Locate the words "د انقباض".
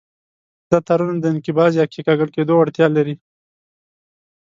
1.21-1.71